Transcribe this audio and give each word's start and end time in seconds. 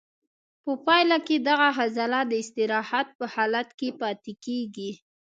په 0.63 0.71
پایله 0.85 1.17
کې 1.27 1.37
دغه 1.49 1.69
عضله 1.81 2.19
د 2.27 2.33
استراحت 2.41 3.07
په 3.19 3.25
حالت 3.33 3.67
کې 3.79 3.89
پاتې 4.01 4.33
کېږي. 4.45 4.91